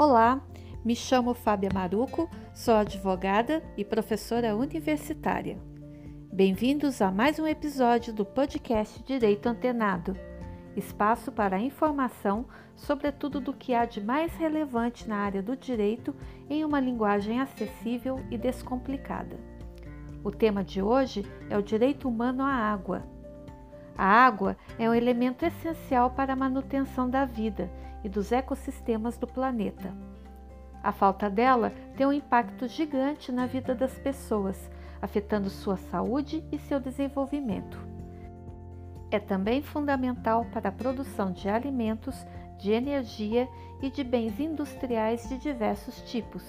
[0.00, 0.40] Olá,
[0.84, 5.58] me chamo Fábia Maruco, sou advogada e professora universitária.
[6.32, 10.16] Bem-vindos a mais um episódio do podcast Direito Antenado,
[10.76, 12.46] espaço para informação
[12.76, 16.14] sobre tudo do que há de mais relevante na área do direito
[16.48, 19.36] em uma linguagem acessível e descomplicada.
[20.22, 23.02] O tema de hoje é o direito humano à água.
[23.96, 27.68] A água é um elemento essencial para a manutenção da vida
[28.08, 29.94] e dos ecossistemas do planeta.
[30.82, 36.58] A falta dela tem um impacto gigante na vida das pessoas, afetando sua saúde e
[36.58, 37.78] seu desenvolvimento.
[39.10, 42.26] É também fundamental para a produção de alimentos,
[42.58, 43.46] de energia
[43.82, 46.42] e de bens industriais de diversos tipos.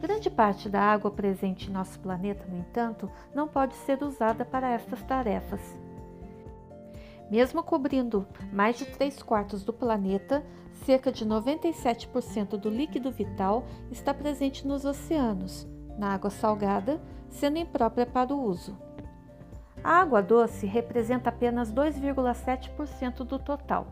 [0.00, 4.70] Grande parte da água presente em nosso planeta, no entanto, não pode ser usada para
[4.70, 5.60] estas tarefas.
[7.30, 10.44] Mesmo cobrindo mais de 3 quartos do planeta,
[10.84, 18.06] cerca de 97% do líquido vital está presente nos oceanos, na água salgada, sendo imprópria
[18.06, 18.76] para o uso.
[19.84, 23.86] A água doce representa apenas 2,7% do total,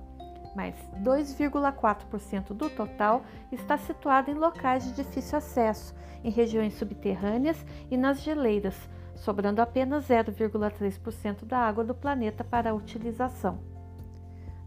[0.54, 7.96] mas 2,4% do total está situado em locais de difícil acesso, em regiões subterrâneas e
[7.96, 8.74] nas geleiras,
[9.16, 13.58] sobrando apenas 0,3% da água do planeta para utilização.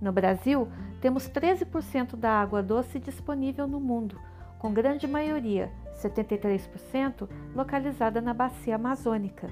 [0.02, 0.68] No Brasil,
[1.02, 4.20] temos 13% da água doce disponível no mundo,
[4.58, 9.50] com grande maioria, 73%, localizada na bacia amazônica.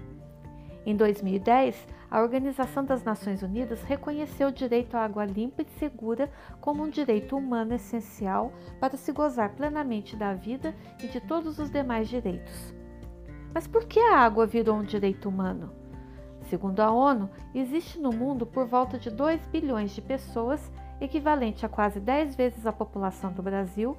[0.86, 1.76] Em 2010,
[2.09, 6.89] a Organização das Nações Unidas reconheceu o direito à água limpa e segura como um
[6.89, 10.73] direito humano essencial para se gozar plenamente da vida
[11.04, 12.77] e de todos os demais direitos.
[13.53, 15.72] Mas por que a água virou um direito humano?
[16.50, 21.70] Segundo a ONU, existe no mundo por volta de 2 bilhões de pessoas, equivalente a
[21.70, 23.98] quase 10 vezes a população do Brasil,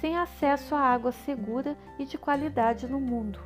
[0.00, 3.38] sem acesso à água segura e de qualidade no mundo.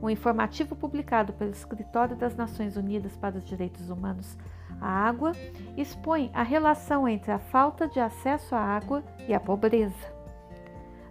[0.00, 4.38] Um informativo publicado pelo Escritório das Nações Unidas para os Direitos Humanos
[4.80, 5.32] à Água
[5.76, 10.17] expõe a relação entre a falta de acesso à água e a pobreza.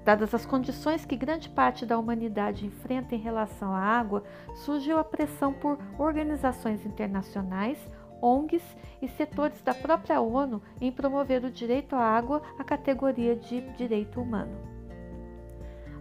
[0.07, 4.23] Dadas as condições que grande parte da humanidade enfrenta em relação à água,
[4.55, 7.77] surgiu a pressão por organizações internacionais,
[8.21, 8.63] ONGs
[9.01, 14.21] e setores da própria ONU em promover o direito à água à categoria de direito
[14.21, 14.55] humano.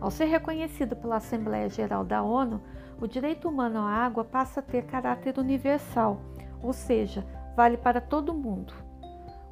[0.00, 2.62] Ao ser reconhecido pela Assembleia Geral da ONU,
[3.00, 6.20] o direito humano à água passa a ter caráter universal,
[6.62, 8.85] ou seja, vale para todo mundo.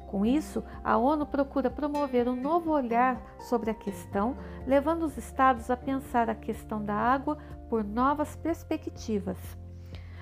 [0.07, 5.69] Com isso, a ONU procura promover um novo olhar sobre a questão, levando os Estados
[5.69, 7.37] a pensar a questão da água
[7.69, 9.37] por novas perspectivas.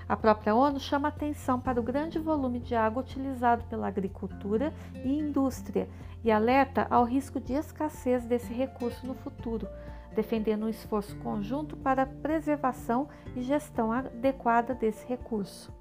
[0.08, 4.72] A própria ONU chama atenção para o grande volume de água utilizado pela agricultura
[5.02, 5.88] e indústria
[6.22, 9.66] e alerta ao risco de escassez desse recurso no futuro,
[10.14, 15.72] defendendo um esforço conjunto para a preservação e gestão adequada desse recurso.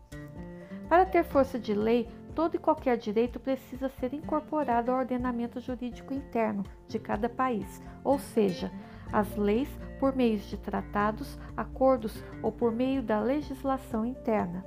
[0.87, 6.13] Para ter força de lei, todo e qualquer direito precisa ser incorporado ao ordenamento jurídico
[6.13, 8.71] interno de cada país, ou seja,
[9.11, 14.65] as leis por meio de tratados, acordos ou por meio da legislação interna.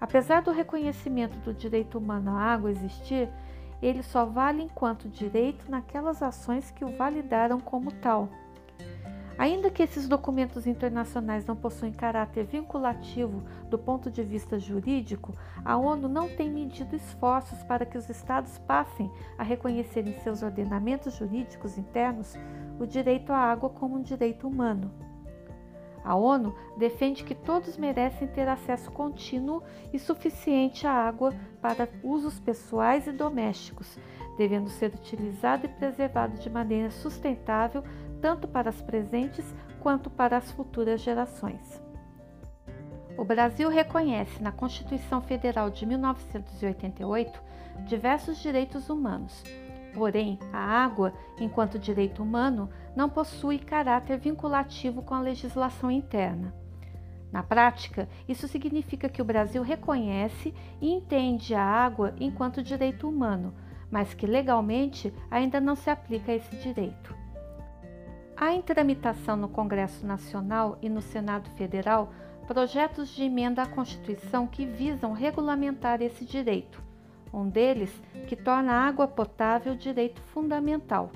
[0.00, 3.28] Apesar do reconhecimento do direito humano à água existir,
[3.80, 8.28] ele só vale enquanto direito naquelas ações que o validaram como tal.
[9.42, 15.76] Ainda que esses documentos internacionais não possuem caráter vinculativo do ponto de vista jurídico, a
[15.76, 21.16] ONU não tem medido esforços para que os Estados passem a reconhecer em seus ordenamentos
[21.16, 22.36] jurídicos internos
[22.78, 24.92] o direito à água como um direito humano.
[26.04, 29.60] A ONU defende que todos merecem ter acesso contínuo
[29.92, 33.98] e suficiente à água para usos pessoais e domésticos,
[34.38, 37.82] devendo ser utilizado e preservado de maneira sustentável
[38.22, 39.44] tanto para as presentes
[39.80, 41.82] quanto para as futuras gerações.
[43.18, 47.42] O Brasil reconhece na Constituição Federal de 1988
[47.84, 49.42] diversos direitos humanos.
[49.92, 56.54] Porém, a água, enquanto direito humano, não possui caráter vinculativo com a legislação interna.
[57.30, 63.54] Na prática, isso significa que o Brasil reconhece e entende a água enquanto direito humano,
[63.90, 67.21] mas que legalmente ainda não se aplica a esse direito.
[68.44, 72.12] Há em tramitação no Congresso Nacional e no Senado Federal
[72.44, 76.82] projetos de emenda à Constituição que visam regulamentar esse direito.
[77.32, 81.12] Um deles que torna a água potável direito fundamental.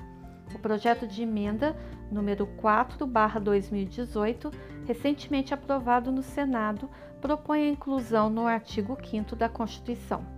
[0.55, 1.75] O projeto de emenda
[2.09, 4.49] número 4/2018,
[4.85, 6.89] recentemente aprovado no Senado,
[7.19, 10.36] propõe a inclusão no artigo 5 da Constituição.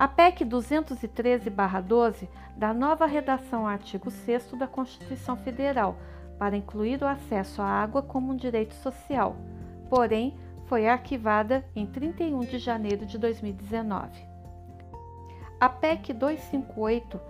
[0.00, 2.26] A PEC 213-12
[2.56, 5.94] dá nova redação ao artigo 6 da Constituição Federal
[6.38, 9.36] para incluir o acesso à água como um direito social,
[9.90, 14.26] porém foi arquivada em 31 de janeiro de 2019.
[15.60, 17.20] A PEC 258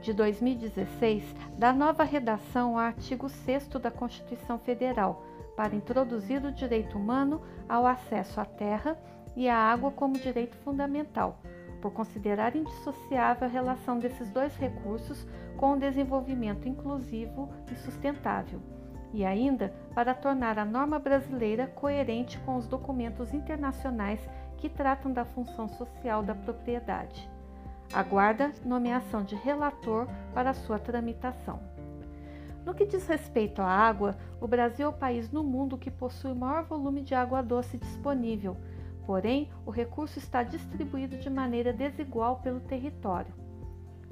[0.00, 1.24] de 2016
[1.58, 5.22] dá nova redação ao artigo 6 da Constituição Federal
[5.54, 8.96] para introduzir o direito humano ao acesso à terra
[9.36, 11.38] e à água como direito fundamental,
[11.84, 15.26] por considerar indissociável a relação desses dois recursos
[15.58, 18.58] com o desenvolvimento inclusivo e sustentável,
[19.12, 24.26] e ainda para tornar a norma brasileira coerente com os documentos internacionais
[24.56, 27.28] que tratam da função social da propriedade.
[27.92, 31.60] Aguarda nomeação de relator para sua tramitação.
[32.64, 36.32] No que diz respeito à água, o Brasil é o país no mundo que possui
[36.32, 38.56] o maior volume de água doce disponível,
[39.06, 43.32] porém, o recurso está distribuído de maneira desigual pelo território.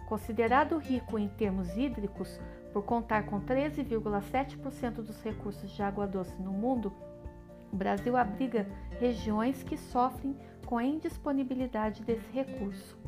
[0.07, 2.41] Considerado rico em termos hídricos,
[2.73, 6.93] por contar com 13,7% dos recursos de água doce no mundo,
[7.73, 8.67] o Brasil abriga
[8.99, 10.37] regiões que sofrem
[10.67, 12.99] com a indisponibilidade desse recurso.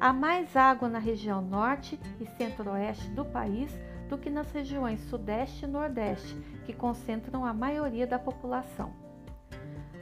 [0.00, 3.76] Há mais água na região norte e centro-oeste do país
[4.08, 6.34] do que nas regiões sudeste e nordeste,
[6.64, 9.07] que concentram a maioria da população.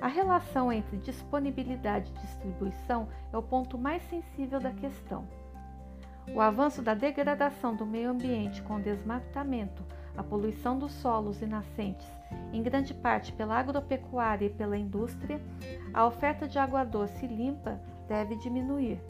[0.00, 5.26] A relação entre disponibilidade e distribuição é o ponto mais sensível da questão.
[6.34, 9.84] O avanço da degradação do meio ambiente com o desmatamento,
[10.16, 12.06] a poluição dos solos e nascentes,
[12.52, 15.40] em grande parte pela agropecuária e pela indústria,
[15.94, 19.00] a oferta de água doce limpa deve diminuir.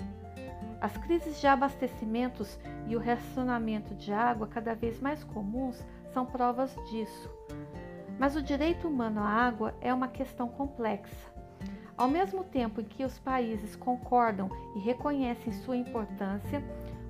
[0.81, 6.75] As crises de abastecimentos e o racionamento de água cada vez mais comuns são provas
[6.91, 7.31] disso.
[8.19, 11.35] Mas o direito humano à água é uma questão complexa.
[11.97, 16.63] Ao mesmo tempo em que os países concordam e reconhecem sua importância,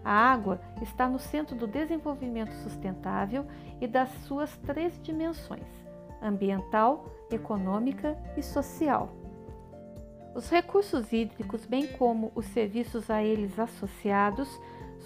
[0.04, 3.46] A água está no centro do desenvolvimento sustentável
[3.80, 5.66] e das suas três dimensões:
[6.20, 9.08] ambiental, econômica e social.
[10.34, 14.48] Os recursos hídricos, bem como os serviços a eles associados,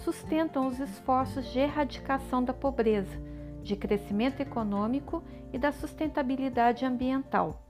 [0.03, 3.15] sustentam os esforços de erradicação da pobreza,
[3.61, 5.23] de crescimento econômico
[5.53, 7.61] e da sustentabilidade ambiental.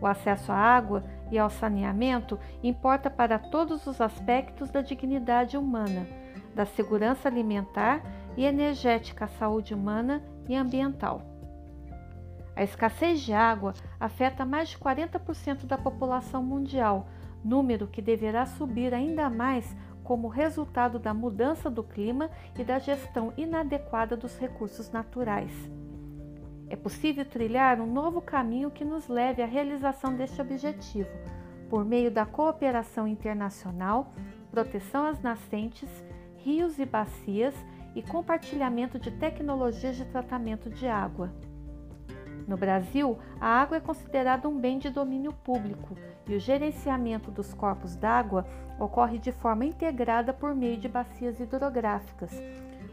[0.00, 6.06] O acesso à água e ao saneamento importa para todos os aspectos da dignidade humana,
[6.54, 8.02] da segurança alimentar
[8.36, 11.22] e energética à saúde humana e ambiental.
[12.56, 17.08] A escassez de água afeta mais de 40% da população mundial,
[17.44, 23.32] número que deverá subir ainda mais como resultado da mudança do clima e da gestão
[23.36, 25.52] inadequada dos recursos naturais.
[26.68, 31.08] É possível trilhar um novo caminho que nos leve à realização deste objetivo,
[31.68, 34.12] por meio da cooperação internacional,
[34.50, 35.88] proteção às nascentes,
[36.44, 37.54] rios e bacias
[37.94, 41.32] e compartilhamento de tecnologias de tratamento de água.
[42.46, 45.96] No Brasil, a água é considerada um bem de domínio público
[46.28, 48.46] e o gerenciamento dos corpos d'água
[48.78, 52.30] ocorre de forma integrada por meio de bacias hidrográficas,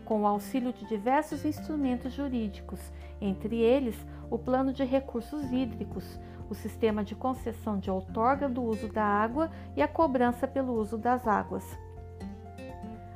[0.05, 2.79] com o auxílio de diversos instrumentos jurídicos,
[3.19, 3.97] entre eles
[4.29, 6.17] o Plano de Recursos Hídricos,
[6.49, 10.97] o sistema de concessão de outorga do uso da água e a cobrança pelo uso
[10.97, 11.77] das águas.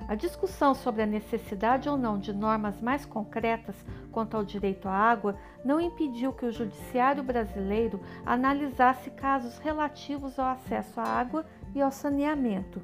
[0.07, 3.75] A discussão sobre a necessidade ou não de normas mais concretas
[4.11, 10.47] quanto ao direito à água não impediu que o Judiciário brasileiro analisasse casos relativos ao
[10.47, 12.81] acesso à água e ao saneamento.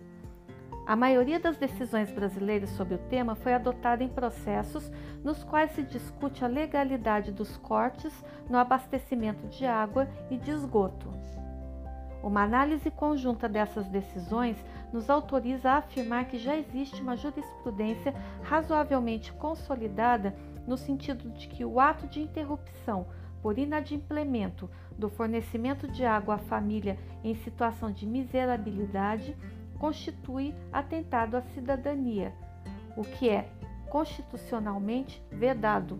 [0.87, 4.91] A maioria das decisões brasileiras sobre o tema foi adotada em processos
[5.23, 8.11] nos quais se discute a legalidade dos cortes
[8.49, 11.07] no abastecimento de água e de esgoto.
[12.23, 14.55] Uma análise conjunta dessas decisões
[14.93, 18.13] nos autoriza a afirmar que já existe uma jurisprudência
[18.43, 20.35] razoavelmente consolidada
[20.67, 23.07] no sentido de que o ato de interrupção
[23.41, 29.35] por inadimplemento do fornecimento de água à família em situação de miserabilidade
[29.79, 32.31] constitui atentado à cidadania,
[32.95, 33.49] o que é
[33.89, 35.99] constitucionalmente vedado,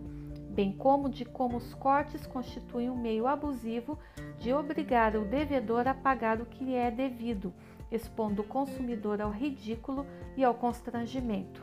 [0.52, 3.98] bem como de como os cortes constituem um meio abusivo
[4.38, 7.52] de obrigar o devedor a pagar o que lhe é devido,
[7.90, 10.06] expondo o consumidor ao ridículo
[10.36, 11.62] e ao constrangimento.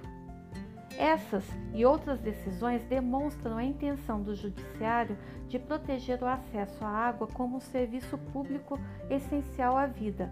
[0.98, 5.18] Essas e outras decisões demonstram a intenção do Judiciário
[5.48, 8.78] de proteger o acesso à água como um serviço público
[9.10, 10.30] essencial à vida,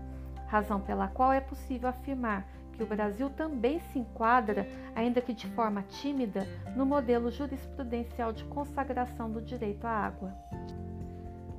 [0.48, 2.46] razão pela qual é possível afirmar
[2.78, 8.44] que o Brasil também se enquadra, ainda que de forma tímida, no modelo jurisprudencial de
[8.46, 10.32] consagração do direito à água.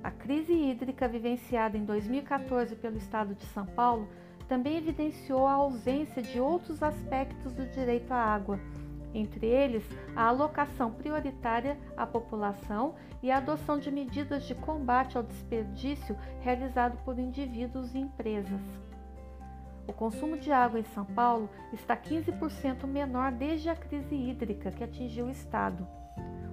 [0.03, 4.07] A crise hídrica vivenciada em 2014 pelo estado de São Paulo
[4.47, 8.59] também evidenciou a ausência de outros aspectos do direito à água,
[9.13, 9.83] entre eles
[10.15, 16.97] a alocação prioritária à população e a adoção de medidas de combate ao desperdício realizado
[17.03, 18.61] por indivíduos e empresas.
[19.87, 24.83] O consumo de água em São Paulo está 15% menor desde a crise hídrica que
[24.83, 25.87] atingiu o estado.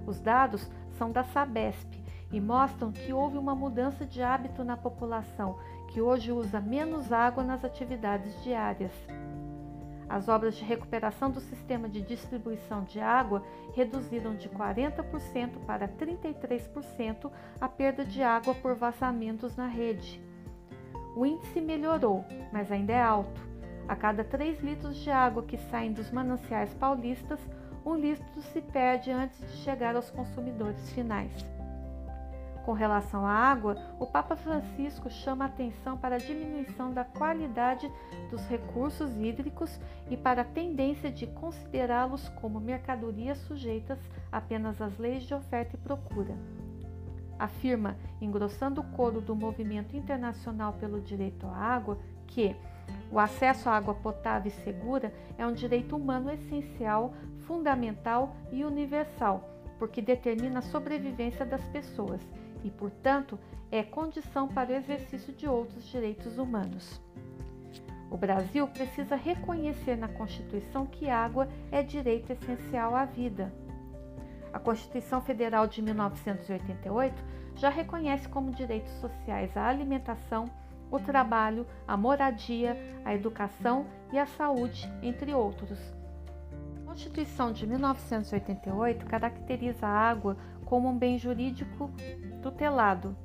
[0.07, 5.57] Os dados são da Sabesp e mostram que houve uma mudança de hábito na população,
[5.89, 8.91] que hoje usa menos água nas atividades diárias.
[10.09, 17.29] As obras de recuperação do sistema de distribuição de água reduziram de 40% para 33%
[17.59, 20.21] a perda de água por vazamentos na rede.
[21.15, 22.23] O índice melhorou,
[22.53, 23.41] mas ainda é alto.
[23.87, 27.39] A cada 3 litros de água que saem dos mananciais paulistas,
[27.85, 31.56] um litro se perde antes de chegar aos consumidores finais.
[32.67, 37.89] Com relação à água, o Papa Francisco chama atenção para a diminuição da qualidade
[38.29, 43.97] dos recursos hídricos e para a tendência de considerá-los como mercadorias sujeitas
[44.29, 46.35] apenas às leis de oferta e procura.
[47.39, 51.97] Afirma, engrossando o coro do movimento internacional pelo direito à água,
[52.27, 52.53] que
[53.09, 57.13] o acesso à água potável e segura é um direito humano essencial,
[57.45, 59.41] fundamental e universal,
[59.79, 62.19] porque determina a sobrevivência das pessoas
[62.67, 63.39] e, portanto,
[63.71, 67.01] é condição para o exercício de outros direitos humanos.
[68.11, 73.53] O Brasil precisa reconhecer na Constituição que água é direito essencial à vida.
[74.53, 77.21] A Constituição Federal de 1988
[77.55, 80.45] já reconhece como direitos sociais a alimentação,
[80.89, 85.79] o trabalho, a moradia, a educação e a saúde, entre outros.
[86.81, 91.91] A Constituição de 1988 caracteriza a água como um bem jurídico
[92.41, 93.15] tutelado.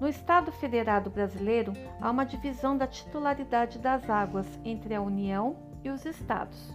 [0.00, 5.90] No Estado Federado Brasileiro, há uma divisão da titularidade das águas entre a União e
[5.90, 6.72] os Estados.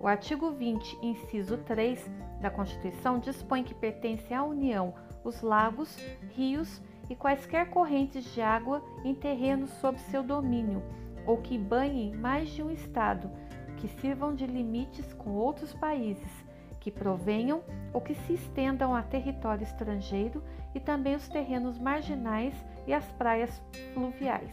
[0.00, 5.96] O artigo 20, inciso 3 da Constituição dispõe que pertence à União os lagos,
[6.34, 6.80] rios
[7.10, 10.82] e quaisquer correntes de água em terrenos sob seu domínio
[11.26, 13.30] ou que banhem mais de um estado,
[13.76, 16.47] que sirvam de limites com outros países
[16.80, 20.42] que provenham ou que se estendam a território estrangeiro
[20.74, 22.54] e também os terrenos marginais
[22.86, 23.62] e as praias
[23.94, 24.52] fluviais.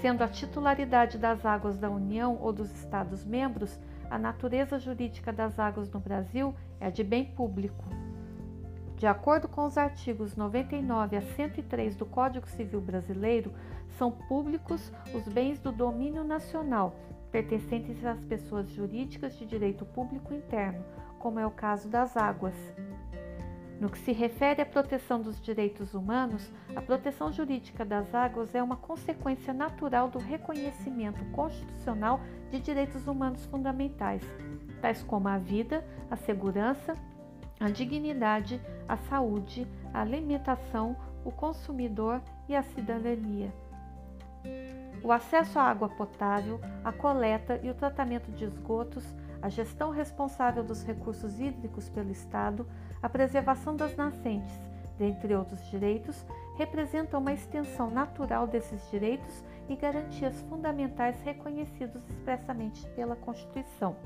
[0.00, 3.78] Sendo a titularidade das águas da União ou dos Estados-membros,
[4.10, 7.84] a natureza jurídica das águas no Brasil é de bem público.
[8.96, 13.52] De acordo com os artigos 99 a 103 do Código Civil Brasileiro,
[13.98, 16.94] são públicos os bens do domínio nacional,
[17.34, 20.84] pertencentes às pessoas jurídicas de direito público interno,
[21.18, 22.54] como é o caso das águas.
[23.80, 28.62] No que se refere à proteção dos direitos humanos, a proteção jurídica das águas é
[28.62, 32.20] uma consequência natural do reconhecimento constitucional
[32.52, 34.22] de direitos humanos fundamentais,
[34.80, 36.94] tais como a vida, a segurança,
[37.58, 43.52] a dignidade, a saúde, a alimentação, o consumidor e a cidadania.
[45.04, 49.04] O acesso à água potável, a coleta e o tratamento de esgotos,
[49.42, 52.66] a gestão responsável dos recursos hídricos pelo Estado,
[53.02, 54.58] a preservação das nascentes,
[54.96, 56.24] dentre outros direitos,
[56.56, 63.96] representam uma extensão natural desses direitos e garantias fundamentais reconhecidos expressamente pela Constituição.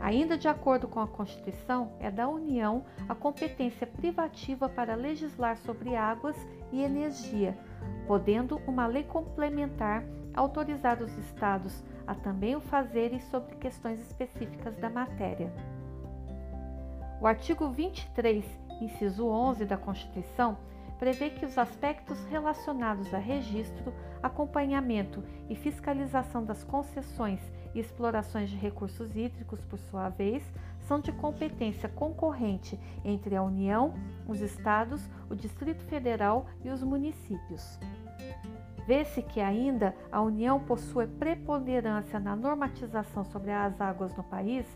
[0.00, 5.94] Ainda de acordo com a Constituição, é da União a competência privativa para legislar sobre
[5.94, 6.36] águas
[6.72, 7.56] e energia,
[8.06, 14.90] podendo uma lei complementar autorizar os Estados a também o fazerem sobre questões específicas da
[14.90, 15.52] matéria.
[17.20, 18.44] O artigo 23,
[18.80, 20.58] inciso 11 da Constituição,
[20.98, 27.40] prevê que os aspectos relacionados a registro, acompanhamento e fiscalização das concessões
[27.74, 30.42] e explorações de recursos hídricos, por sua vez,
[30.86, 33.94] são de competência concorrente entre a União,
[34.28, 37.78] os Estados, o Distrito Federal e os municípios.
[38.86, 44.66] Vê-se que ainda a União possui preponderância na normatização sobre as águas no país,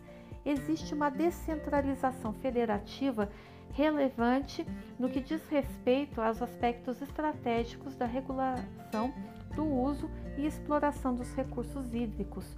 [0.44, 3.28] existe uma descentralização federativa
[3.72, 4.66] relevante
[4.98, 9.12] no que diz respeito aos aspectos estratégicos da regulação
[9.54, 12.56] do uso e exploração dos recursos hídricos,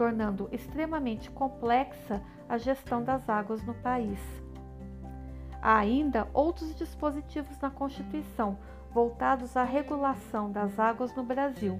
[0.00, 4.18] tornando extremamente complexa a gestão das águas no país.
[5.60, 8.56] Há ainda outros dispositivos na Constituição
[8.90, 11.78] voltados à regulação das águas no Brasil.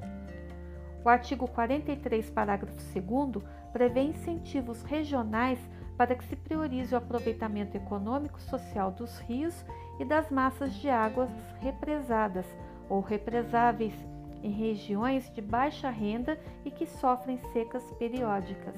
[1.02, 5.58] O artigo 43, parágrafo 2, prevê incentivos regionais
[5.96, 9.64] para que se priorize o aproveitamento econômico e social dos rios
[9.98, 12.44] e das massas de águas represadas
[12.86, 13.94] ou represáveis
[14.42, 18.76] em regiões de baixa renda e que sofrem secas periódicas.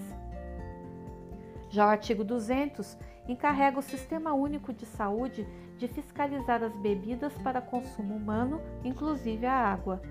[1.68, 2.98] Já o artigo 200
[3.29, 5.46] encarrega o Sistema Único de Saúde
[5.79, 10.03] de fiscalizar as bebidas para consumo humano, inclusive a água.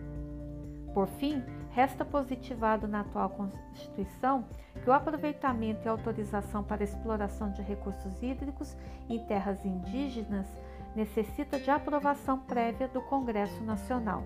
[0.94, 4.46] Por fim, resta positivado na atual Constituição
[4.84, 8.76] que o aproveitamento e autorização para exploração de recursos hídricos
[9.08, 10.48] em terras indígenas
[10.96, 14.24] necessita de aprovação prévia do Congresso Nacional.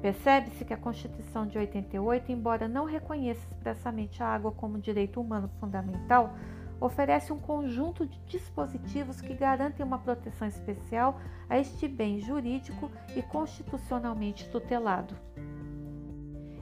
[0.00, 5.50] Percebe-se que a Constituição de 88, embora não reconheça expressamente a água como direito humano
[5.60, 6.34] fundamental,
[6.80, 13.20] oferece um conjunto de dispositivos que garantem uma proteção especial a este bem jurídico e
[13.20, 15.14] constitucionalmente tutelado.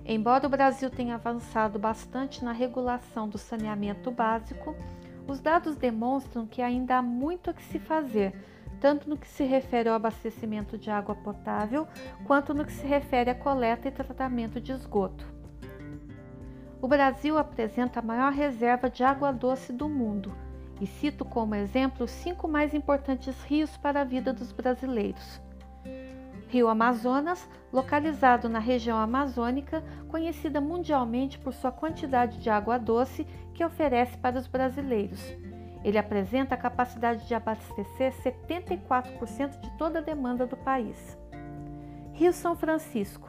[0.04, 4.74] Embora o Brasil tenha avançado bastante na regulação do saneamento básico,
[5.28, 8.34] os dados demonstram que ainda há muito a que se fazer
[8.80, 11.86] tanto no que se refere ao abastecimento de água potável,
[12.24, 15.26] quanto no que se refere à coleta e tratamento de esgoto.
[16.80, 20.32] O Brasil apresenta a maior reserva de água doce do mundo
[20.80, 25.40] e cito como exemplo os cinco mais importantes rios para a vida dos brasileiros.
[26.48, 33.64] Rio Amazonas, localizado na região amazônica, conhecida mundialmente por sua quantidade de água doce que
[33.64, 35.20] oferece para os brasileiros.
[35.84, 41.18] Ele apresenta a capacidade de abastecer 74% de toda a demanda do país.
[42.12, 43.28] Rio São Francisco.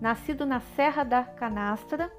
[0.00, 2.10] Nascido na Serra da Canastra,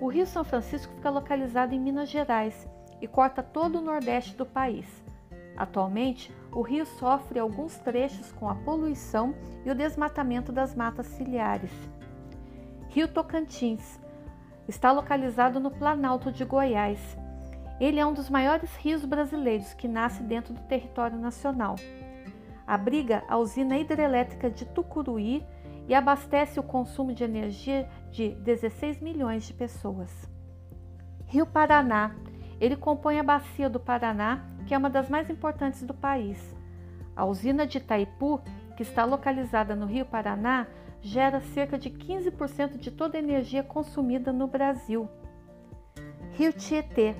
[0.00, 2.68] o Rio São Francisco fica localizado em Minas Gerais
[3.00, 4.86] e corta todo o nordeste do país.
[5.56, 11.70] Atualmente, o rio sofre alguns trechos com a poluição e o desmatamento das matas ciliares.
[12.88, 14.00] Rio Tocantins
[14.68, 17.16] está localizado no Planalto de Goiás
[17.82, 21.74] ele é um dos maiores rios brasileiros que nasce dentro do território nacional.
[22.64, 25.44] Abriga a usina hidrelétrica de Tucuruí
[25.88, 30.30] e abastece o consumo de energia de 16 milhões de pessoas.
[31.26, 32.14] Rio Paraná.
[32.60, 36.38] Ele compõe a bacia do Paraná, que é uma das mais importantes do país.
[37.16, 38.40] A usina de Itaipu,
[38.76, 40.68] que está localizada no Rio Paraná,
[41.00, 45.08] gera cerca de 15% de toda a energia consumida no Brasil.
[46.34, 47.16] Rio Tietê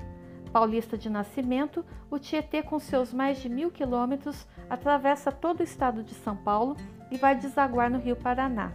[0.53, 6.03] paulista de nascimento, o Tietê, com seus mais de mil quilômetros, atravessa todo o estado
[6.03, 6.77] de São Paulo
[7.09, 8.71] e vai desaguar no Rio Paraná.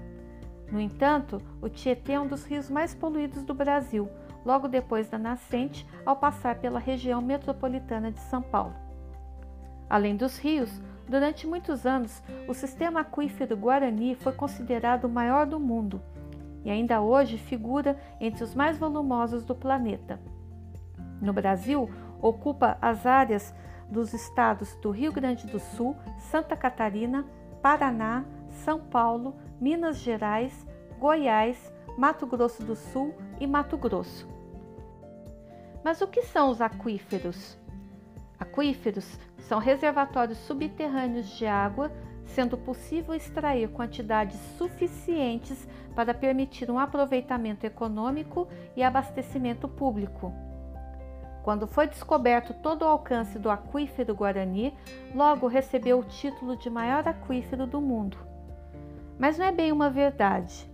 [0.73, 4.09] No entanto, o Tietê é um dos rios mais poluídos do Brasil,
[4.45, 8.75] logo depois da nascente, ao passar pela região metropolitana de São Paulo.
[9.88, 15.61] Além dos rios, durante muitos anos, o sistema aquífero Guarani foi considerado o maior do
[15.61, 16.03] mundo
[16.64, 20.21] e ainda hoje figura entre os mais volumosos do planeta.
[21.21, 23.55] No Brasil, ocupa as áreas
[23.91, 27.25] dos estados do Rio Grande do Sul, Santa Catarina,
[27.63, 28.25] Paraná,
[28.65, 30.67] São Paulo, Minas Gerais,
[30.99, 34.29] Goiás, Mato Grosso do Sul e Mato Grosso.
[35.83, 37.59] Mas o que são os aquíferos?
[38.39, 41.91] Aquíferos são reservatórios subterrâneos de água,
[42.27, 50.33] sendo possível extrair quantidades suficientes para permitir um aproveitamento econômico e abastecimento público.
[51.49, 54.75] Quando foi descoberto todo o alcance do aquífero Guarani,
[55.15, 58.19] logo recebeu o título de maior aquífero do mundo.
[59.19, 60.71] Mas não é bem uma verdade.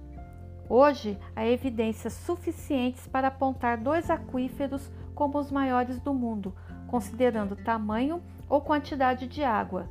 [0.68, 6.52] Hoje, há evidências suficientes para apontar dois aquíferos como os maiores do mundo,
[6.88, 9.88] considerando tamanho ou quantidade de água.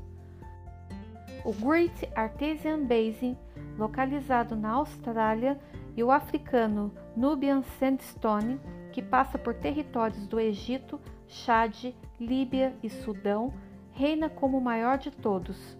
[1.45, 3.37] O Great Artesian Basin,
[3.77, 5.57] localizado na Austrália,
[5.95, 8.59] e o africano Nubian Sandstone,
[8.93, 13.53] que passa por territórios do Egito, Chade, Líbia e Sudão,
[13.91, 15.77] reina como o maior de todos.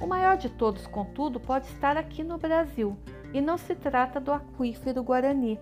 [0.00, 2.96] O maior de todos, contudo, pode estar aqui no Brasil,
[3.32, 5.58] e não se trata do aquífero Guarani,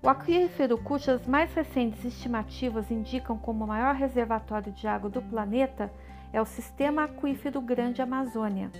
[0.00, 5.92] o aquífero, cujas mais recentes estimativas indicam como o maior reservatório de água do planeta,
[6.32, 8.70] é o Sistema Aquífero Grande Amazônia.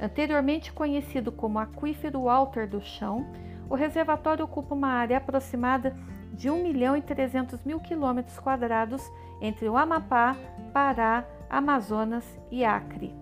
[0.00, 3.26] Anteriormente conhecido como Aquífero Walter do Chão,
[3.70, 5.94] o reservatório ocupa uma área aproximada
[6.32, 9.00] de 1 milhão e 300 mil quilômetros quadrados
[9.40, 10.36] entre o Amapá,
[10.72, 13.14] Pará, Amazonas e Acre.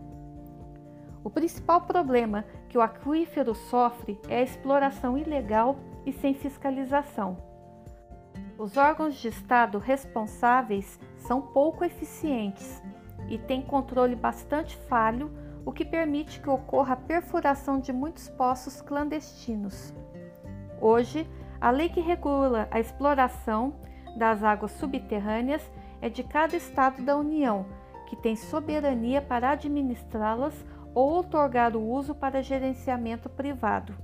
[1.22, 7.36] O principal problema que o aquífero sofre é a exploração ilegal e sem fiscalização.
[8.56, 12.82] Os órgãos de Estado responsáveis são pouco eficientes
[13.28, 15.30] e têm controle bastante falho,
[15.64, 19.92] o que permite que ocorra a perfuração de muitos poços clandestinos.
[20.80, 21.28] Hoje,
[21.60, 23.74] a lei que regula a exploração
[24.16, 25.62] das águas subterrâneas
[26.00, 27.66] é de cada estado da União,
[28.06, 30.54] que tem soberania para administrá-las
[30.94, 33.94] ou outorgar o uso para gerenciamento privado.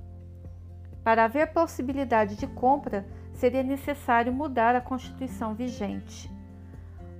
[1.03, 6.31] Para haver possibilidade de compra, seria necessário mudar a Constituição vigente.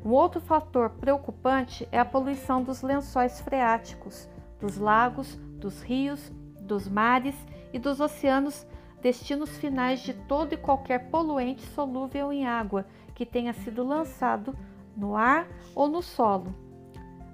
[0.04, 6.88] Um outro fator preocupante é a poluição dos lençóis freáticos, dos lagos, dos rios, dos
[6.88, 7.36] mares
[7.74, 8.65] e dos oceanos,
[9.01, 14.55] destinos finais de todo e qualquer poluente solúvel em água que tenha sido lançado
[14.95, 16.53] no ar ou no solo.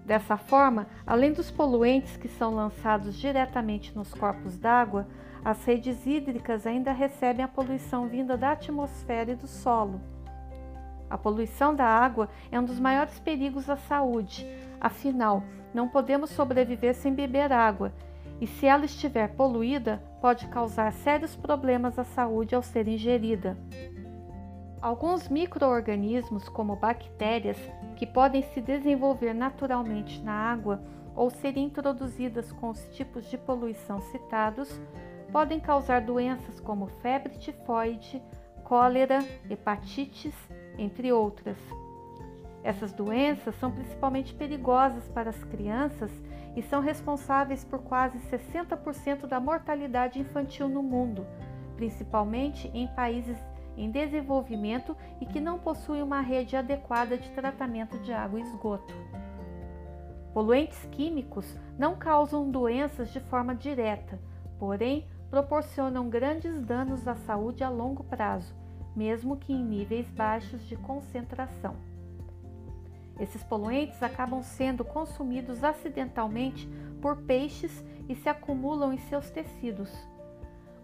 [0.06, 5.08] Dessa forma, além dos poluentes que são lançados diretamente nos corpos d'água,
[5.43, 10.02] as redes hídricas ainda recebem a poluição vinda da atmosfera e do solo.
[11.10, 14.47] A poluição da água é um dos maiores perigos à saúde,
[14.80, 15.43] afinal,
[15.74, 17.93] não podemos sobreviver sem beber água,
[18.41, 23.56] e se ela estiver poluída, pode causar sérios problemas à saúde ao ser ingerida.
[24.82, 27.58] Alguns microorganismos, como bactérias,
[27.95, 30.82] que podem se desenvolver naturalmente na água
[31.15, 34.82] ou serem introduzidas com os tipos de poluição citados,
[35.32, 38.19] podem causar doenças como febre tifoide,
[38.63, 40.34] cólera, hepatites,
[40.80, 41.58] entre outras.
[42.63, 46.12] Essas doenças são principalmente perigosas para as crianças
[46.56, 51.26] e são responsáveis por quase 60% da mortalidade infantil no mundo,
[51.76, 53.38] principalmente em países
[53.78, 58.94] em desenvolvimento e que não possuem uma rede adequada de tratamento de água e esgoto.
[60.34, 64.20] Poluentes químicos não causam doenças de forma direta,
[64.60, 68.54] porém proporcionam grandes danos à saúde a longo prazo,
[68.96, 71.90] mesmo que em níveis baixos de concentração.
[73.19, 76.67] Esses poluentes acabam sendo consumidos acidentalmente
[77.02, 79.91] por peixes e se acumulam em seus tecidos.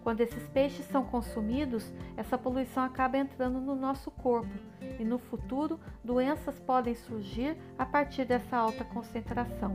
[0.03, 4.53] Quando esses peixes são consumidos, essa poluição acaba entrando no nosso corpo
[4.97, 9.73] e no futuro doenças podem surgir a partir dessa alta concentração.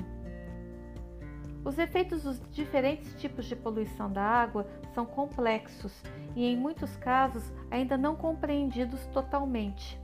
[1.64, 5.92] Os efeitos dos diferentes tipos de poluição da água são complexos
[6.34, 10.01] e, em muitos casos, ainda não compreendidos totalmente.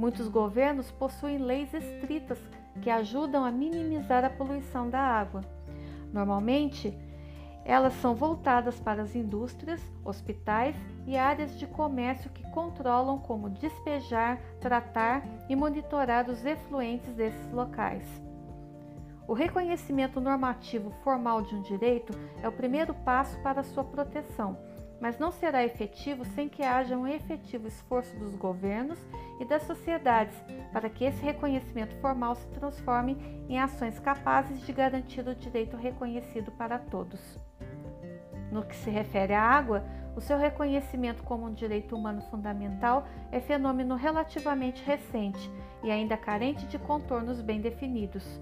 [0.00, 2.38] Muitos governos possuem leis estritas
[2.80, 5.42] que ajudam a minimizar a poluição da água.
[6.10, 6.98] Normalmente,
[7.66, 10.74] elas são voltadas para as indústrias, hospitais
[11.06, 18.08] e áreas de comércio que controlam como despejar, tratar e monitorar os efluentes desses locais.
[19.28, 24.56] O reconhecimento normativo formal de um direito é o primeiro passo para sua proteção,
[25.00, 28.98] mas não será efetivo sem que haja um efetivo esforço dos governos
[29.40, 30.36] e das sociedades
[30.72, 33.16] para que esse reconhecimento formal se transforme
[33.48, 37.38] em ações capazes de garantir o direito reconhecido para todos.
[38.52, 39.84] No que se refere à água,
[40.16, 45.50] o seu reconhecimento como um direito humano fundamental é fenômeno relativamente recente
[45.82, 48.40] e ainda carente de contornos bem definidos.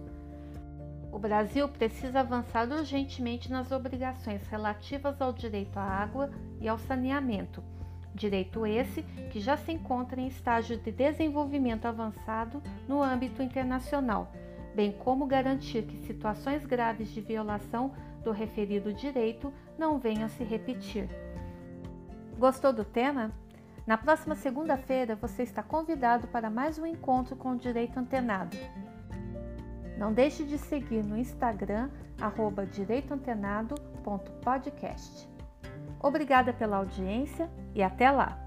[1.11, 7.63] O Brasil precisa avançar urgentemente nas obrigações relativas ao direito à água e ao saneamento,
[8.15, 14.31] direito esse que já se encontra em estágio de desenvolvimento avançado no âmbito internacional,
[14.75, 17.93] bem como garantir que situações graves de violação
[18.23, 21.09] do referido direito não venham a se repetir.
[22.39, 23.33] Gostou do tema?
[23.87, 28.57] Na próxima segunda-feira você está convidado para mais um encontro com o Direito Antenado.
[29.99, 35.29] Não deixe de seguir no Instagram, arroba direitoantenado.podcast.
[36.01, 38.39] Obrigada pela audiência e até lá!